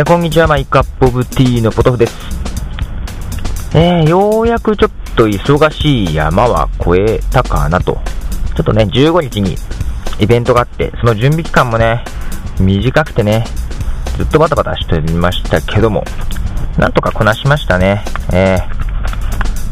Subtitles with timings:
[0.00, 2.16] えー、こんにちは、マイクアップオブティーのポトフです。
[3.74, 8.00] えー、ようやくちょっと忙しい山は越えたかなと。
[8.56, 9.56] ちょっとね、15日に
[10.18, 12.02] イベントがあって、その準備期間もね、
[12.58, 13.44] 短くてね、
[14.16, 16.02] ずっとバタバタしてみましたけども、
[16.78, 18.02] なんとかこなしましたね。
[18.32, 18.56] え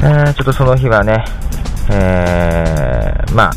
[0.00, 1.24] ー、えー、ちょっとその日はね、
[1.90, 3.52] えー、まあ、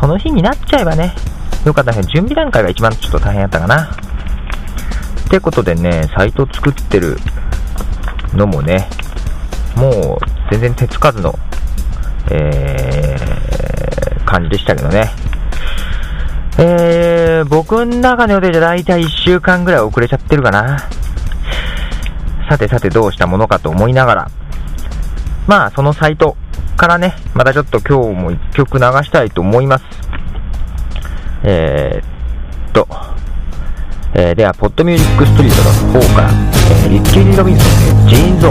[0.00, 1.14] その日になっちゃえばね、
[1.64, 2.02] よかったね。
[2.02, 4.05] 準備段階が一番ちょっと大変やったかな。
[5.26, 7.16] ってことでね、サイト作ってる
[8.32, 8.88] のもね、
[9.76, 11.34] もう全然手つかずの、
[12.30, 15.10] えー、感じでしたけどね。
[16.58, 20.78] えー、僕の中の予定じゃ大体1週間ぐらい遅れちゃってるかな。
[22.48, 24.30] さてさてどうしたものかと思いながら、
[25.48, 26.36] まあそのサイト
[26.76, 29.84] からね、またちょっと今日も1曲流したいと思います。
[31.42, 33.15] えー、っと、
[34.18, 38.50] え、では、ポッドミュージックストリートの方から、えー、リッキー・リロビンソンでジーンズー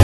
[0.00, 0.03] ン。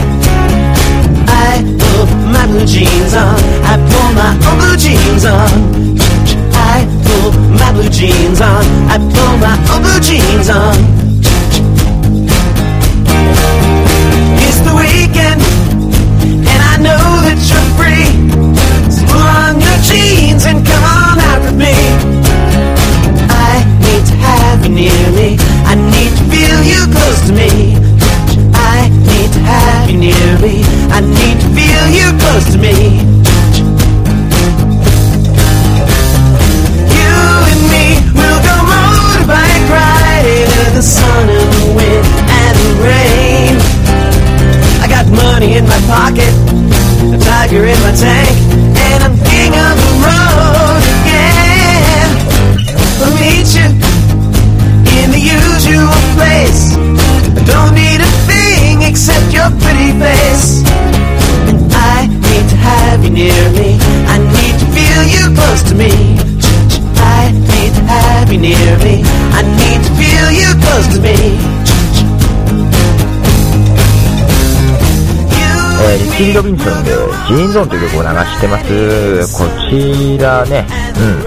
[76.21, 76.91] えー、リキー・ロビンソンで
[77.27, 79.37] ジーンゾーンという曲を流してます。
[79.37, 81.23] こちらね、うん。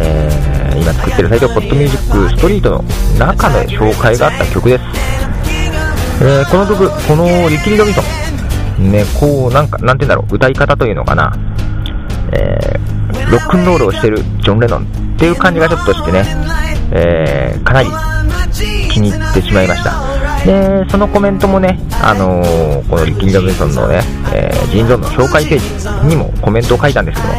[0.00, 2.84] えー、今作ってるサイト、ポッドミュージックストリートの
[3.18, 4.84] 中で紹介があった曲です。
[6.22, 8.02] えー、この曲、このリキー・ロビンソ
[8.80, 11.32] ン、ね、こう、なんか、なんて言うんだろう、歌い方というのかな、
[12.32, 14.86] えー、ロックンロールをしてるジョン・レノン
[15.16, 16.24] っていう感じがちょっとしてね、
[16.92, 17.88] えー、かなり
[18.90, 20.07] 気に入ってしまいました。
[20.44, 24.00] で、そのコメントもね、あのー、このリッキー・ロビンソンのね、
[24.32, 27.34] えー、ジーンゾーンの紹介ページにもコメントを書いたんですけど、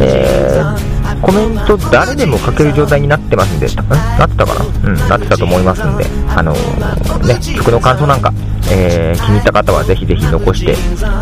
[0.00, 3.70] えー、コメント誰でも書ける状態になってますんで、ん
[4.18, 4.64] なってたかな？
[4.90, 8.32] うん、なってたと思いますんで、あのー、ね、曲の感想なんか、
[8.70, 10.76] え、気に入った方はぜひぜひ残して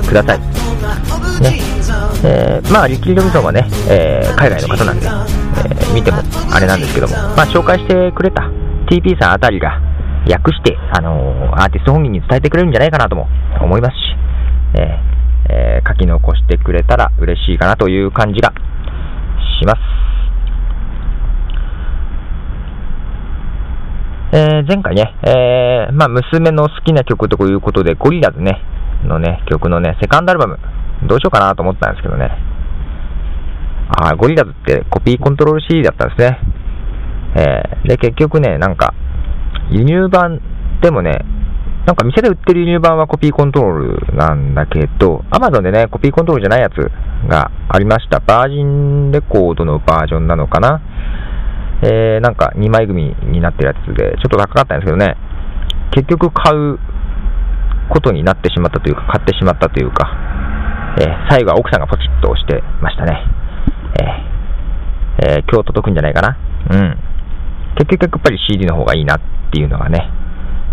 [0.06, 0.38] ください。
[1.40, 1.58] ね。
[2.24, 6.20] えー、まあ、リッキー・ロビンソンはね、えー、海外の方なんで、え、見ても
[6.50, 8.42] あれなんですけども、まあ、紹介してくれた
[8.90, 9.80] TP さんあたりが
[10.32, 13.28] 訳して、あの、アーティスト本人に伝えてくれるんじゃないかなとも
[13.60, 14.00] 思いますし、
[14.78, 15.08] え
[15.50, 18.52] えー、書き残してくれたら嬉しいかなという感じが
[19.60, 19.78] します。
[24.30, 28.60] えー、前回ね、えー、まあ、娘の好きな曲ということで、ゴリラズね、
[29.04, 30.58] のね、曲のね、セカンドアルバム、
[31.08, 32.30] どうしようかなと思ったんですけどね。
[33.90, 36.38] あゴリラズってコピーコントロール CD だったんですね。
[37.36, 38.92] えー、で、結局ね、なんか、
[39.70, 40.40] 輸入版
[40.82, 41.18] でもね、
[41.86, 46.90] なんか店で売ってる輸入版はコピーコントロールなんだけど、Amazon でね、コピーコントロールじゃないやつ
[47.28, 48.20] がありました。
[48.20, 50.80] バージンレコードのバージョンなのかな？
[51.82, 55.16] えー、なんか2枚組になってるやつで、ちょっと高かったんですけどね、
[55.92, 56.78] 結局買う
[57.88, 60.10] ことになってしまったというか、買ってしまったというか、
[61.00, 63.24] えー、最後は奥さんがポチッと押してましたね。
[65.22, 66.36] えー、えー、今日届くんじゃないかな？
[66.70, 67.07] うん。
[67.78, 69.20] 結局やっぱり CD の方がいいなっ
[69.52, 70.10] ていうのがね、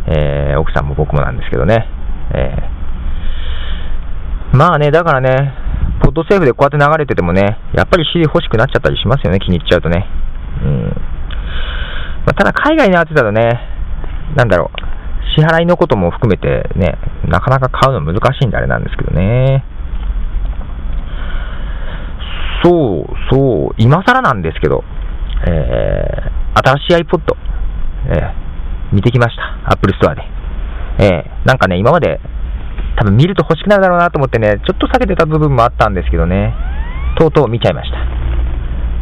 [0.07, 1.87] えー、奥さんも僕もなんですけどね。
[2.33, 5.53] えー、まあね、だからね、
[6.01, 10.05] ポッドセーフでこうやって流れててもね、やっぱり CD 欲しくなっちゃったりしますよね、気に入っちゃうとね。
[10.63, 10.89] うん。
[12.25, 13.61] まあ、ただ海外のやつだとね、
[14.35, 16.97] なんだろう、支払いのことも含めてね、
[17.27, 19.63] なかなか買うの難しいんであれなんですけどね。
[22.63, 24.83] そう、そう、今更なんですけど、
[25.47, 27.21] えー、新しい iPod、
[28.07, 29.71] えー、見てきました。
[29.73, 30.21] Apple Store で。
[30.97, 32.19] えー、なんかね、今まで
[32.97, 36.53] 多分見ると欲しくなるだろうなと思ってね、ちょっと避けてた部分もあったんですけどね、
[37.19, 37.97] とうとう見ちゃいました。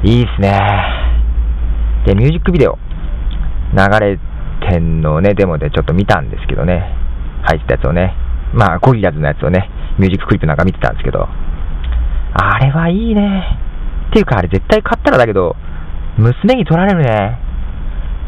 [0.04, 0.60] いいっすね。
[2.06, 2.78] で、ミュージックビデオ、
[3.72, 4.20] 流れ
[4.68, 6.84] てんのね、デモでちょっと見たんですけどね、
[7.44, 8.16] 入ってたやつをね、
[8.54, 9.70] まあ、ゴリラズのやつをね、
[10.00, 11.28] ミュージッククリップなんか見てたんですけど、
[12.34, 13.60] あれはいいね。
[14.10, 15.56] っていうか、あれ絶対買ったらだけど、
[16.18, 17.40] 娘に撮られるね。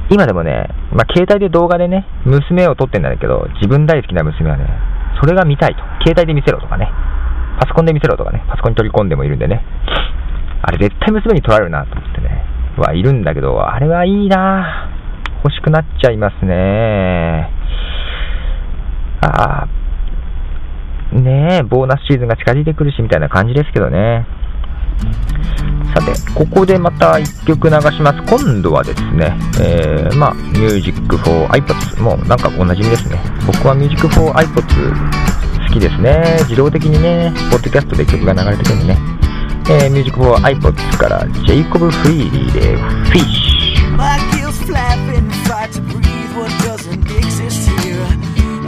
[0.10, 4.68] 今でもね、まあ、携帯で動画でね、娘を撮ってんだけど、自分大好きな娘はね、
[5.20, 5.82] それが見たいと。
[6.06, 6.92] 携帯で見せろとかね。
[7.60, 8.44] パソコンで見せろとかね。
[8.48, 9.64] パソコンに取り込んでもいるんでね。
[10.62, 12.46] あれ絶対娘に撮られるなと思ってね。
[12.78, 14.90] はいるんだけど、あれはいいな
[15.44, 17.50] 欲しくなっちゃいますね。
[19.22, 24.28] ああ、ねえ、ボーナスシーズンが近づいてくるしみたいな感じですけどね。
[25.94, 28.22] さて、ここでまた1曲流します。
[28.30, 32.02] 今度はですね、えー、まあ、Music for iPods。
[32.02, 33.20] もうなんかおなじみですね。
[33.46, 36.38] 僕は Music for iPods 好きですね。
[36.42, 38.98] 自動的にね、ポッドキャストで曲が流れてくるんでね。
[39.70, 42.78] えー、Music for iPods から Jacob Freely で
[43.12, 43.46] Fish。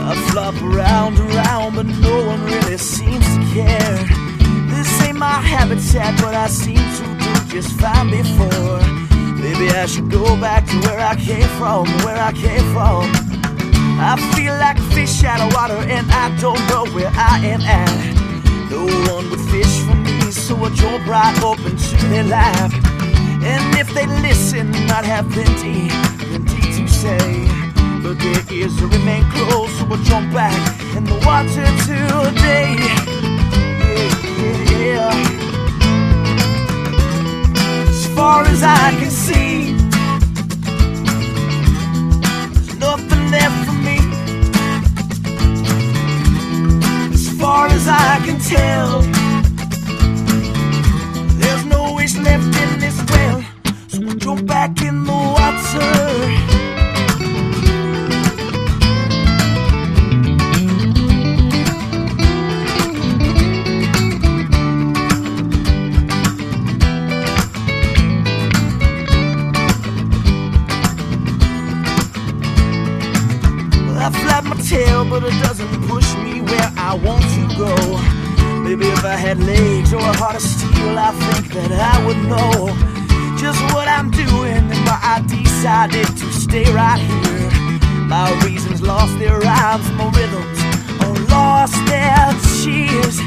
[0.08, 4.17] I flop around around, but no one really seems to care.
[5.18, 8.80] My habitat, but I seem to do just fine before.
[9.34, 13.10] Maybe I should go back to where I came from, where I came from.
[14.00, 17.62] I feel like a fish out of water, and I don't know where I am
[17.62, 18.70] at.
[18.70, 22.72] No one would fish for me, so I jump right open to their lap.
[23.42, 25.88] And if they listen, I'd have plenty,
[26.18, 27.48] plenty to say.
[28.02, 30.54] But their ears remain closed, so I jump back
[30.96, 32.77] in the water today.
[82.08, 82.68] Would know
[83.36, 87.50] just what I'm doing and why I decided to stay right here.
[88.08, 90.58] My reasons lost their rhymes, my rhythms
[91.02, 93.20] all lost their cheers.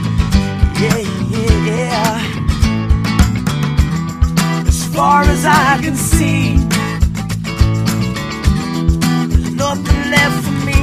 [0.82, 0.98] Yeah,
[1.34, 2.26] yeah, yeah.
[4.66, 6.56] As far as I can see,
[9.64, 10.80] nothing left for me.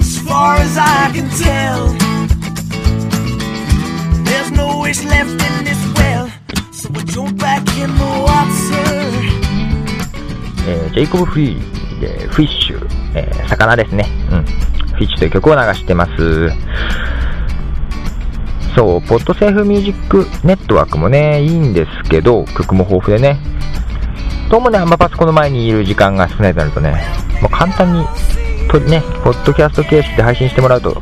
[0.00, 2.05] As far as I can tell,
[4.36, 6.28] there's no wish left in this well,
[6.70, 8.76] so we jump back in the water.
[10.68, 14.04] えー、ジェイコブ・フリーでフィッシュ、えー、魚ですね。
[14.30, 14.44] うん。
[14.44, 16.50] フィッシュという曲を流してます。
[18.74, 23.38] そう、ポッドセーフミュージックネットワークもね、いいんですけど、曲も豊富でね。
[24.50, 27.02] どうもね、あんまパソコンの前にいる時間が少ないとなるとね、
[27.40, 28.04] もう簡単に
[28.68, 31.00] とね、ポッドキャスト形式で配信してもらうと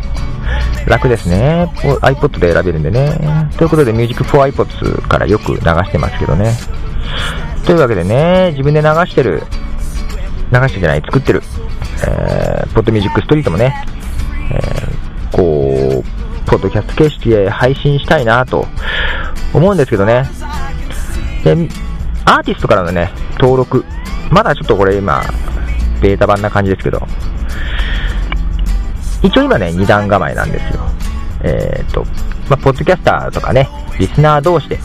[0.86, 1.70] 楽ですね。
[2.02, 3.48] iPod で選べるんでね。
[3.56, 6.54] ということで、Music for iPods からよく流してますけどね。
[7.64, 9.42] というわけでね、自分で流してる、
[10.52, 11.42] 流してじゃない、作ってる、
[12.06, 13.86] えー、ポッドミュージックストリートもね、
[14.52, 18.66] えー、こう、ポッドキャスト形式で配信したいなと
[19.54, 20.28] 思うんですけどね。
[21.42, 21.52] で、
[22.26, 23.84] アーティストからのね、登録、
[24.30, 25.22] まだちょっとこれ今、
[26.02, 27.06] ベータ版な感じですけど、
[29.24, 30.80] 一応今ね、二段構えなんですよ。
[31.42, 32.04] えっ、ー、と、
[32.50, 34.78] まあ、ポッドキャスターとかね、リスナー同士で、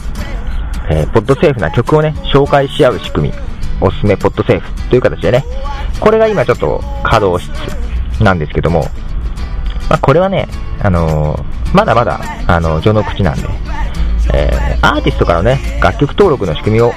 [0.90, 3.34] えー、ポッドセーフな曲をね、紹介し合う仕組み、
[3.82, 5.44] おすすめポッドセーフという形でね、
[6.00, 8.80] これが今ちょっと稼働しつつなんですけども、
[9.90, 10.48] まあ、これはね、
[10.82, 13.46] あのー、まだまだ、あの序の口なんで、
[14.32, 16.92] えー、アーティストからね、楽曲登録の仕組みを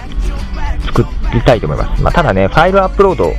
[0.86, 2.02] 作りたいと思います。
[2.02, 3.34] まあ、ただね、ファイルアップロード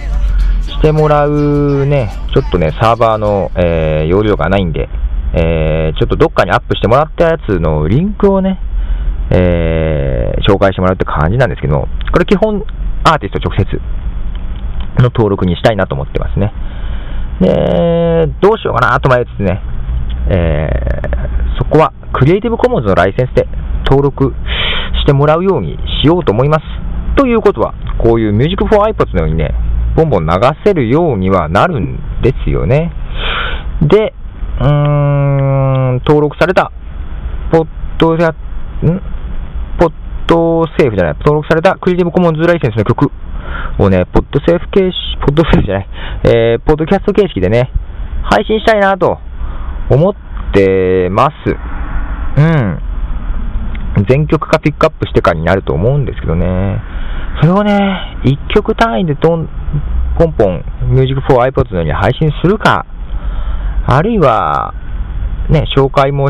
[0.71, 4.88] してもらうね、ちょっとね、サーバーの、えー、容量がないんで、
[5.35, 8.61] えー、ちょっとどっかにアップしてもらったやつのリンクをね、
[9.30, 12.64] えー、紹介してもらうって感じなんですけども、これ基本
[13.04, 13.64] アーティスト直接
[15.02, 16.52] の登録にしたいなと思ってますね。
[17.40, 19.61] で、どうしようかなと迷いつつね、
[20.30, 23.47] えー、そこはクリエイティブコモンズのライセンスで
[23.85, 24.33] 登録
[25.02, 26.62] してもらうようにしようと思います。
[27.16, 29.52] ということは、こういう Music for iPods のようにね、
[29.96, 30.32] ボンボン流
[30.64, 32.92] せるようにはなるんですよね。
[33.82, 34.14] で、
[34.60, 36.70] うーん、登録された、
[37.52, 37.66] ポッ
[37.98, 38.34] ドや、ん？
[39.78, 39.92] ポッ
[40.26, 43.10] ドセーフじゃない、登録されたクリエイティブコモンズライセンスの曲
[43.78, 45.88] をね、ポッドセーフ形式、ポッドセーフじゃない、
[46.24, 47.70] えー、ポッドキャスト形式でね、
[48.24, 49.18] 配信したいなと
[49.90, 50.14] 思っ
[50.52, 51.56] てます。
[52.36, 52.78] うん。
[54.08, 56.82] 全曲かピックアップしてかになると思うんですけどね。
[57.40, 59.48] それをね、1曲単位でどん、
[60.18, 62.87] ポンポン、Music for iPod のように配信するか、
[63.87, 64.73] あるいは、
[65.50, 66.28] ね、紹介も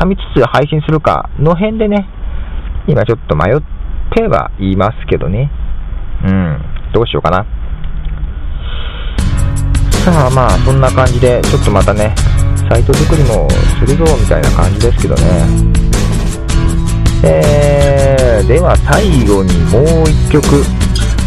[0.00, 2.06] 挟みつつ配信するかの辺でね、
[2.86, 3.62] 今ちょっと迷っ
[4.14, 5.50] てはいますけどね。
[6.24, 6.62] うん、
[6.92, 7.46] どうしようかな。
[10.04, 12.14] さあまあ、そんな感じで、ちょっとまたね、
[12.68, 13.48] サイト作りも
[13.80, 15.22] するぞみたいな感じですけどね。
[17.24, 20.44] えー、では最後にもう1曲、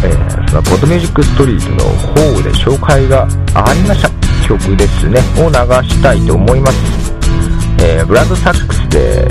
[0.05, 4.09] えー、はボトミュージックストリートの方で紹介がありました。
[4.47, 5.19] 曲ですね。
[5.37, 5.55] を流
[5.87, 6.77] したいと思います、
[7.81, 9.27] え、ブラッドサックスで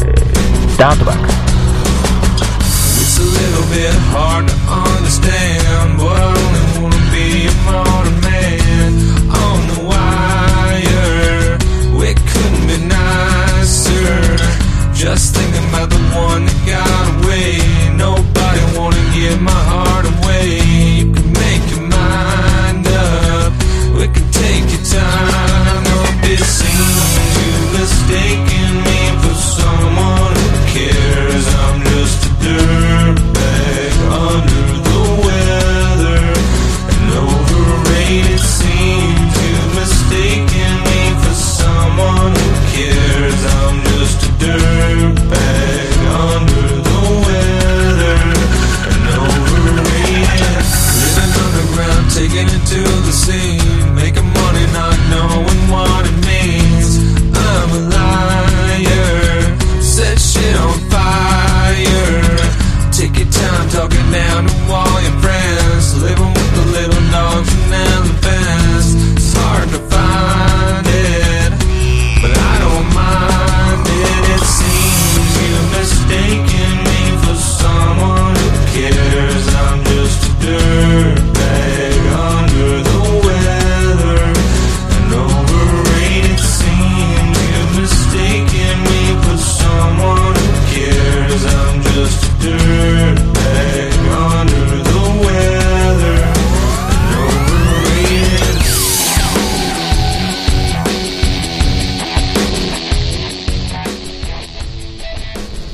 [0.77, 1.47] ダートバック。
[43.59, 45.66] I'm just a dirtbag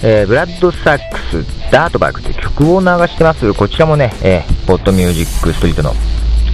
[0.04, 3.54] えー、ブラッドサックス、ダートバックという曲を流してます。
[3.54, 5.92] こちらもね、えー、ポッドミュージックストリートの、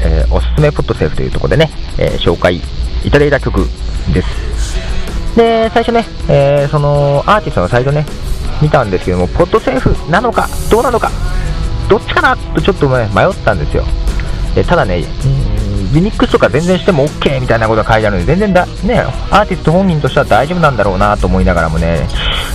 [0.02, 3.66] えー、おすすめポッドセーフというところでね、えー、紹介いただいた曲
[4.12, 5.36] です。
[5.36, 8.04] で、最初ね、えー、そのアーティストのサイトね、
[8.60, 11.10] 見たんですけども、ポッドセーフなのか、どうなのか、
[11.88, 13.84] どっちかなとちょっと、ね、迷ったんですよ。
[14.54, 15.04] でただね、
[15.92, 22.06] リミックスとか全然しても OK みたいなことが書いてあるので、全然だ、ね、アーティスト本人としては大丈夫なんだろうなと思いながらもね、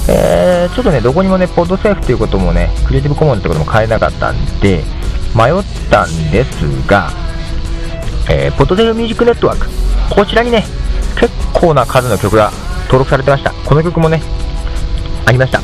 [0.08, 4.84] えー、ちょっとね、どこにもね、ポッドセーフということもね、クリエイティブコモンってことも変えなかったんで、
[5.36, 7.10] 迷ったんですが、
[8.30, 9.68] えー、ポッドセーフミュージックネットワーク、
[10.14, 10.64] こちらにね、
[11.20, 12.52] 結構な数の曲が
[12.86, 13.52] 登録されてました。
[13.66, 14.22] この曲もね、
[15.26, 15.60] ありました。
[15.60, 15.62] っ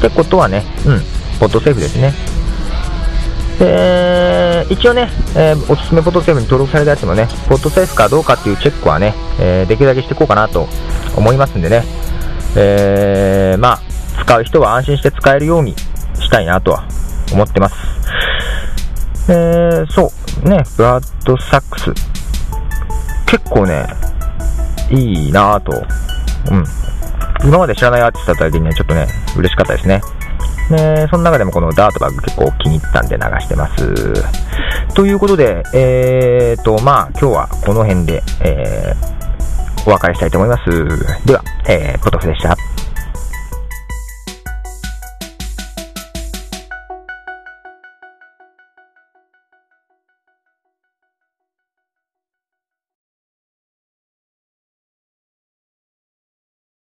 [0.00, 1.00] てことはね、うん、
[1.40, 2.12] ポッドセーフですね。
[3.58, 10.68] で、一応ね、えーおすすめポッドセーフに登録されたやつもね、ポッドセーフかどうかっていうチェックはね、えーできるだけしていこうかなと
[11.16, 11.84] 思いますんでね、
[12.56, 13.80] えーまあ、
[14.22, 15.74] 使う人は安心して使えるように
[16.14, 16.84] したいなとは
[17.32, 17.76] 思ってます。
[19.30, 20.12] えー、そ
[20.44, 21.92] う、ね、ブラッドサックス、
[23.26, 23.86] 結構ね、
[24.90, 25.72] いいなぁと、
[26.50, 26.64] うん。
[27.44, 30.00] 今まで知らないアーティストだったりね、ちょっとね、嬉しかったですね。
[30.70, 34.14] ね、その中でもこのダートバッグ結構気に入ったんで流してます。
[34.94, 41.26] ということで、えーと、まあ今日はこの辺で、えー、お別れしたいと思います。
[41.26, 42.77] では、えー、ポトフでした。